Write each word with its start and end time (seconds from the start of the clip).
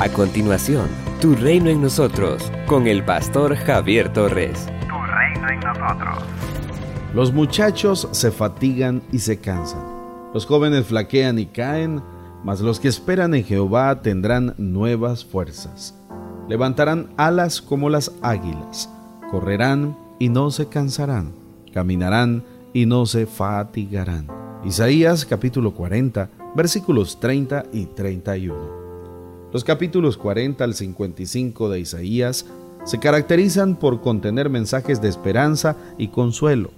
A 0.00 0.08
continuación, 0.08 0.88
Tu 1.20 1.34
reino 1.34 1.68
en 1.68 1.82
nosotros, 1.82 2.50
con 2.66 2.86
el 2.86 3.04
pastor 3.04 3.54
Javier 3.54 4.10
Torres. 4.10 4.66
Tu 4.88 4.96
reino 4.96 5.50
en 5.50 5.60
nosotros. 5.60 6.24
Los 7.12 7.34
muchachos 7.34 8.08
se 8.10 8.30
fatigan 8.30 9.02
y 9.12 9.18
se 9.18 9.38
cansan. 9.40 9.84
Los 10.32 10.46
jóvenes 10.46 10.86
flaquean 10.86 11.38
y 11.38 11.44
caen, 11.44 12.00
mas 12.42 12.62
los 12.62 12.80
que 12.80 12.88
esperan 12.88 13.34
en 13.34 13.44
Jehová 13.44 14.00
tendrán 14.00 14.54
nuevas 14.56 15.22
fuerzas. 15.22 15.94
Levantarán 16.48 17.10
alas 17.18 17.60
como 17.60 17.90
las 17.90 18.10
águilas, 18.22 18.88
correrán 19.30 19.98
y 20.18 20.30
no 20.30 20.50
se 20.50 20.66
cansarán, 20.66 21.34
caminarán 21.74 22.42
y 22.72 22.86
no 22.86 23.04
se 23.04 23.26
fatigarán. 23.26 24.28
Isaías 24.64 25.26
capítulo 25.26 25.74
40, 25.74 26.30
versículos 26.56 27.20
30 27.20 27.66
y 27.74 27.84
31. 27.84 28.79
Los 29.52 29.64
capítulos 29.64 30.16
40 30.16 30.62
al 30.62 30.74
55 30.74 31.70
de 31.70 31.80
Isaías 31.80 32.46
se 32.84 32.98
caracterizan 32.98 33.76
por 33.76 34.00
contener 34.00 34.48
mensajes 34.48 35.02
de 35.02 35.08
esperanza 35.08 35.76
y 35.98 36.08
consuelo. 36.08 36.70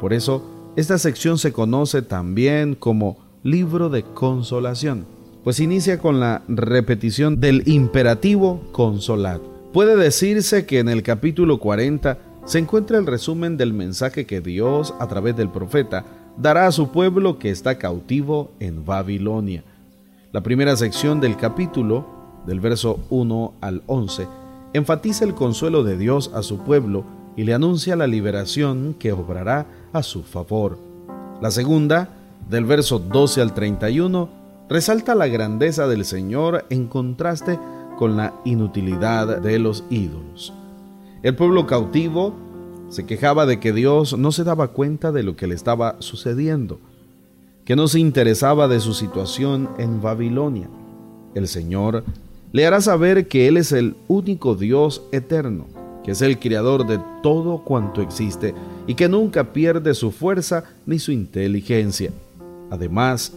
Por 0.00 0.12
eso, 0.12 0.48
esta 0.76 0.98
sección 0.98 1.36
se 1.36 1.52
conoce 1.52 2.00
también 2.00 2.76
como 2.76 3.18
libro 3.42 3.90
de 3.90 4.04
consolación, 4.04 5.04
pues 5.42 5.58
inicia 5.58 5.98
con 5.98 6.20
la 6.20 6.42
repetición 6.46 7.40
del 7.40 7.66
imperativo 7.66 8.62
consolad. 8.70 9.40
Puede 9.72 9.96
decirse 9.96 10.64
que 10.64 10.78
en 10.78 10.88
el 10.88 11.02
capítulo 11.02 11.58
40 11.58 12.18
se 12.44 12.58
encuentra 12.60 12.98
el 12.98 13.06
resumen 13.06 13.56
del 13.56 13.72
mensaje 13.72 14.26
que 14.26 14.40
Dios, 14.40 14.94
a 15.00 15.08
través 15.08 15.36
del 15.36 15.50
profeta, 15.50 16.04
dará 16.36 16.68
a 16.68 16.72
su 16.72 16.92
pueblo 16.92 17.40
que 17.40 17.50
está 17.50 17.78
cautivo 17.78 18.52
en 18.60 18.84
Babilonia. 18.84 19.64
La 20.32 20.42
primera 20.42 20.76
sección 20.76 21.20
del 21.20 21.36
capítulo, 21.36 22.06
del 22.46 22.60
verso 22.60 23.00
1 23.10 23.54
al 23.60 23.82
11, 23.86 24.26
enfatiza 24.72 25.24
el 25.24 25.34
consuelo 25.34 25.84
de 25.84 25.96
Dios 25.96 26.30
a 26.34 26.42
su 26.42 26.58
pueblo 26.58 27.04
y 27.36 27.44
le 27.44 27.54
anuncia 27.54 27.96
la 27.96 28.06
liberación 28.06 28.94
que 28.98 29.12
obrará 29.12 29.66
a 29.92 30.02
su 30.02 30.22
favor. 30.22 30.78
La 31.40 31.50
segunda, 31.50 32.10
del 32.48 32.64
verso 32.64 32.98
12 32.98 33.40
al 33.42 33.54
31, 33.54 34.28
resalta 34.68 35.14
la 35.14 35.28
grandeza 35.28 35.86
del 35.86 36.04
Señor 36.04 36.64
en 36.70 36.86
contraste 36.86 37.58
con 37.98 38.16
la 38.16 38.34
inutilidad 38.44 39.40
de 39.40 39.58
los 39.58 39.84
ídolos. 39.90 40.52
El 41.22 41.36
pueblo 41.36 41.66
cautivo 41.66 42.34
se 42.88 43.06
quejaba 43.06 43.46
de 43.46 43.60
que 43.60 43.72
Dios 43.72 44.18
no 44.18 44.32
se 44.32 44.44
daba 44.44 44.68
cuenta 44.68 45.12
de 45.12 45.22
lo 45.22 45.36
que 45.36 45.46
le 45.46 45.54
estaba 45.54 45.96
sucediendo 46.00 46.78
que 47.64 47.76
no 47.76 47.88
se 47.88 48.00
interesaba 48.00 48.68
de 48.68 48.80
su 48.80 48.92
situación 48.94 49.70
en 49.78 50.00
Babilonia. 50.02 50.68
El 51.34 51.48
Señor 51.48 52.04
le 52.52 52.66
hará 52.66 52.80
saber 52.80 53.28
que 53.28 53.48
Él 53.48 53.56
es 53.56 53.72
el 53.72 53.96
único 54.08 54.54
Dios 54.54 55.02
eterno, 55.10 55.66
que 56.04 56.12
es 56.12 56.22
el 56.22 56.38
creador 56.38 56.86
de 56.86 57.00
todo 57.22 57.64
cuanto 57.64 58.02
existe 58.02 58.54
y 58.86 58.94
que 58.94 59.08
nunca 59.08 59.52
pierde 59.52 59.94
su 59.94 60.10
fuerza 60.10 60.64
ni 60.84 60.98
su 60.98 61.12
inteligencia. 61.12 62.10
Además, 62.70 63.32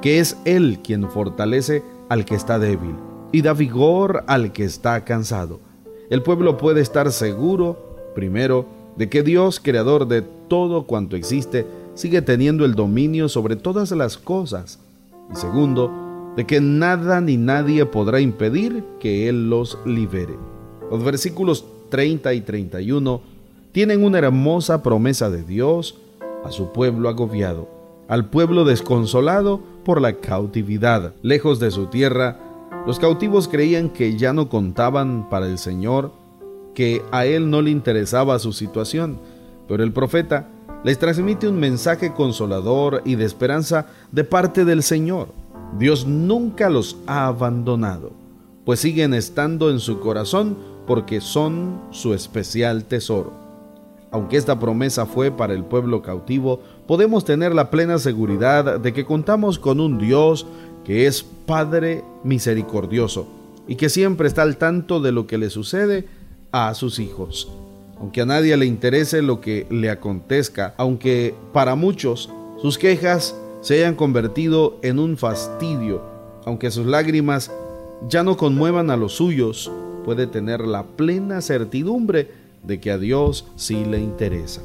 que 0.00 0.20
es 0.20 0.36
Él 0.44 0.78
quien 0.82 1.10
fortalece 1.10 1.82
al 2.08 2.24
que 2.24 2.34
está 2.34 2.58
débil 2.58 2.94
y 3.32 3.42
da 3.42 3.52
vigor 3.52 4.24
al 4.26 4.52
que 4.52 4.64
está 4.64 5.04
cansado. 5.04 5.60
El 6.10 6.22
pueblo 6.22 6.58
puede 6.58 6.80
estar 6.82 7.10
seguro, 7.10 7.96
primero, 8.14 8.66
de 8.96 9.08
que 9.08 9.22
Dios, 9.22 9.58
creador 9.58 10.06
de 10.06 10.22
todo 10.22 10.84
cuanto 10.84 11.16
existe, 11.16 11.66
sigue 11.94 12.20
teniendo 12.22 12.64
el 12.64 12.74
dominio 12.74 13.28
sobre 13.28 13.56
todas 13.56 13.90
las 13.92 14.18
cosas. 14.18 14.78
Y 15.32 15.36
segundo, 15.36 15.90
de 16.36 16.46
que 16.46 16.60
nada 16.60 17.20
ni 17.20 17.36
nadie 17.36 17.84
podrá 17.86 18.20
impedir 18.20 18.84
que 19.00 19.28
Él 19.28 19.50
los 19.50 19.78
libere. 19.84 20.36
Los 20.90 21.04
versículos 21.04 21.64
30 21.90 22.32
y 22.34 22.40
31 22.40 23.20
tienen 23.72 24.04
una 24.04 24.18
hermosa 24.18 24.82
promesa 24.82 25.30
de 25.30 25.42
Dios 25.42 25.98
a 26.44 26.50
su 26.50 26.72
pueblo 26.72 27.08
agobiado, 27.08 27.68
al 28.08 28.28
pueblo 28.30 28.64
desconsolado 28.64 29.60
por 29.84 30.00
la 30.00 30.14
cautividad. 30.14 31.14
Lejos 31.22 31.60
de 31.60 31.70
su 31.70 31.86
tierra, 31.86 32.38
los 32.86 32.98
cautivos 32.98 33.48
creían 33.48 33.90
que 33.90 34.16
ya 34.16 34.32
no 34.32 34.48
contaban 34.48 35.28
para 35.28 35.46
el 35.46 35.58
Señor, 35.58 36.12
que 36.74 37.02
a 37.12 37.26
Él 37.26 37.50
no 37.50 37.62
le 37.62 37.70
interesaba 37.70 38.38
su 38.38 38.52
situación, 38.52 39.18
pero 39.68 39.84
el 39.84 39.92
profeta 39.92 40.48
les 40.84 40.98
transmite 40.98 41.46
un 41.46 41.60
mensaje 41.60 42.12
consolador 42.12 43.02
y 43.04 43.14
de 43.14 43.24
esperanza 43.24 43.86
de 44.10 44.24
parte 44.24 44.64
del 44.64 44.82
Señor. 44.82 45.28
Dios 45.78 46.06
nunca 46.06 46.68
los 46.70 46.96
ha 47.06 47.26
abandonado, 47.26 48.12
pues 48.64 48.80
siguen 48.80 49.14
estando 49.14 49.70
en 49.70 49.80
su 49.80 50.00
corazón 50.00 50.56
porque 50.86 51.20
son 51.20 51.80
su 51.90 52.14
especial 52.14 52.84
tesoro. 52.84 53.32
Aunque 54.10 54.36
esta 54.36 54.58
promesa 54.58 55.06
fue 55.06 55.30
para 55.30 55.54
el 55.54 55.64
pueblo 55.64 56.02
cautivo, 56.02 56.60
podemos 56.86 57.24
tener 57.24 57.54
la 57.54 57.70
plena 57.70 57.98
seguridad 57.98 58.78
de 58.78 58.92
que 58.92 59.06
contamos 59.06 59.58
con 59.58 59.80
un 59.80 59.98
Dios 59.98 60.46
que 60.84 61.06
es 61.06 61.22
Padre 61.22 62.04
misericordioso 62.22 63.26
y 63.66 63.76
que 63.76 63.88
siempre 63.88 64.28
está 64.28 64.42
al 64.42 64.58
tanto 64.58 65.00
de 65.00 65.12
lo 65.12 65.26
que 65.26 65.38
le 65.38 65.48
sucede 65.48 66.06
a 66.50 66.74
sus 66.74 66.98
hijos 66.98 67.48
aunque 68.02 68.20
a 68.20 68.26
nadie 68.26 68.56
le 68.56 68.66
interese 68.66 69.22
lo 69.22 69.40
que 69.40 69.64
le 69.70 69.88
acontezca, 69.88 70.74
aunque 70.76 71.36
para 71.52 71.76
muchos 71.76 72.28
sus 72.60 72.76
quejas 72.76 73.36
se 73.62 73.76
hayan 73.76 73.94
convertido 73.94 74.78
en 74.82 74.98
un 74.98 75.16
fastidio, 75.16 76.02
aunque 76.44 76.70
sus 76.70 76.84
lágrimas 76.84 77.50
ya 78.08 78.24
no 78.24 78.36
conmuevan 78.36 78.90
a 78.90 78.96
los 78.96 79.14
suyos, 79.14 79.70
puede 80.04 80.26
tener 80.26 80.66
la 80.66 80.82
plena 80.82 81.40
certidumbre 81.40 82.30
de 82.64 82.80
que 82.80 82.90
a 82.90 82.98
Dios 82.98 83.46
sí 83.56 83.84
le 83.84 84.00
interesa. 84.00 84.62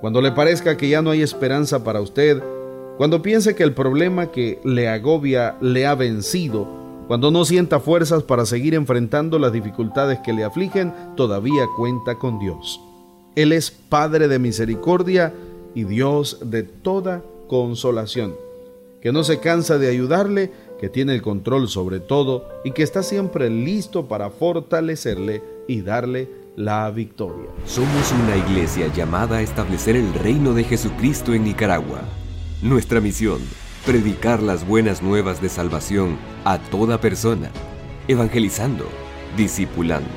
Cuando 0.00 0.22
le 0.22 0.32
parezca 0.32 0.76
que 0.76 0.88
ya 0.88 1.02
no 1.02 1.10
hay 1.10 1.20
esperanza 1.20 1.82
para 1.82 2.00
usted, 2.00 2.40
cuando 2.96 3.22
piense 3.22 3.56
que 3.56 3.64
el 3.64 3.74
problema 3.74 4.30
que 4.30 4.60
le 4.64 4.88
agobia 4.88 5.56
le 5.60 5.86
ha 5.86 5.96
vencido, 5.96 6.68
cuando 7.08 7.32
no 7.32 7.44
sienta 7.44 7.80
fuerzas 7.80 8.22
para 8.22 8.46
seguir 8.46 8.74
enfrentando 8.74 9.40
las 9.40 9.52
dificultades 9.52 10.20
que 10.20 10.32
le 10.32 10.44
afligen, 10.44 10.92
todavía 11.16 11.64
cuenta 11.76 12.14
con 12.14 12.38
Dios. 12.38 12.80
Él 13.34 13.50
es 13.50 13.72
Padre 13.72 14.28
de 14.28 14.38
misericordia 14.38 15.34
y 15.74 15.84
Dios 15.84 16.38
de 16.44 16.62
toda 16.62 17.22
consolación, 17.50 18.36
que 19.02 19.10
no 19.10 19.24
se 19.24 19.40
cansa 19.40 19.76
de 19.76 19.88
ayudarle, 19.88 20.52
que 20.78 20.88
tiene 20.88 21.14
el 21.14 21.20
control 21.20 21.68
sobre 21.68 21.98
todo 21.98 22.48
y 22.64 22.70
que 22.70 22.84
está 22.84 23.02
siempre 23.02 23.50
listo 23.50 24.06
para 24.06 24.30
fortalecerle 24.30 25.42
y 25.66 25.80
darle 25.80 26.28
la 26.54 26.88
victoria. 26.92 27.50
Somos 27.66 28.12
una 28.12 28.36
iglesia 28.36 28.86
llamada 28.94 29.38
a 29.38 29.42
establecer 29.42 29.96
el 29.96 30.14
reino 30.14 30.54
de 30.54 30.62
Jesucristo 30.62 31.34
en 31.34 31.42
Nicaragua. 31.42 32.02
Nuestra 32.62 33.00
misión 33.00 33.40
predicar 33.84 34.44
las 34.44 34.64
buenas 34.64 35.02
nuevas 35.02 35.42
de 35.42 35.48
salvación 35.48 36.16
a 36.44 36.58
toda 36.58 37.00
persona, 37.00 37.50
evangelizando, 38.06 38.84
discipulando 39.36 40.08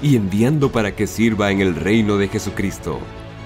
y 0.00 0.16
enviando 0.16 0.72
para 0.72 0.96
que 0.96 1.06
sirva 1.06 1.50
en 1.50 1.60
el 1.60 1.74
reino 1.74 2.16
de 2.16 2.28
Jesucristo. 2.28 2.98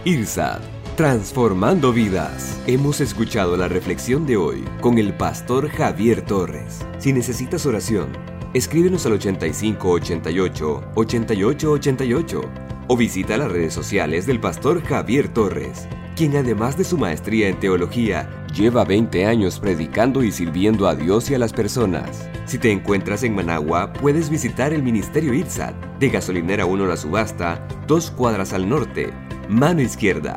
IRSAD, 0.05 0.61
transformando 0.97 1.93
vidas. 1.93 2.61
Hemos 2.67 3.01
escuchado 3.01 3.57
la 3.57 3.69
reflexión 3.69 4.27
de 4.27 4.37
hoy 4.37 4.65
con 4.81 4.99
el 4.99 5.15
pastor 5.15 5.69
Javier 5.71 6.23
Torres. 6.23 6.85
Si 6.99 7.13
necesitas 7.13 7.65
oración, 7.65 8.09
escríbenos 8.53 9.07
al 9.07 9.13
8588 9.13 10.83
8888 10.95 12.41
o 12.89 12.97
visita 12.97 13.39
las 13.39 13.51
redes 13.51 13.73
sociales 13.73 14.27
del 14.27 14.41
pastor 14.41 14.83
Javier 14.83 15.29
Torres, 15.29 15.89
quien 16.15 16.37
además 16.37 16.77
de 16.77 16.85
su 16.85 16.99
maestría 16.99 17.49
en 17.49 17.59
teología, 17.59 18.29
Lleva 18.55 18.85
20 18.85 19.25
años 19.25 19.59
predicando 19.59 20.23
y 20.23 20.31
sirviendo 20.31 20.87
a 20.87 20.95
Dios 20.95 21.31
y 21.31 21.35
a 21.35 21.39
las 21.39 21.55
personas. 21.55 22.29
Si 22.45 22.59
te 22.59 22.71
encuentras 22.71 23.23
en 23.23 23.35
Managua, 23.35 23.95
puedes 23.95 24.29
visitar 24.29 24.75
el 24.75 24.83
Ministerio 24.83 25.33
ITSAT, 25.33 25.75
de 25.99 26.11
Gasolinera 26.11 26.67
1 26.67 26.87
La 26.87 26.99
Subasta, 26.99 27.67
dos 27.87 28.11
cuadras 28.11 28.53
al 28.53 28.69
norte, 28.69 29.11
mano 29.49 29.81
izquierda. 29.81 30.37